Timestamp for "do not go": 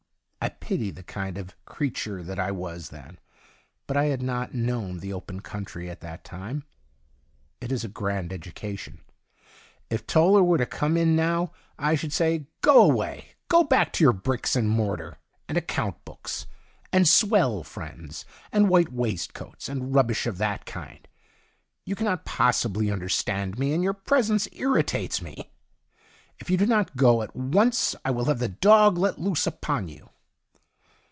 26.57-27.21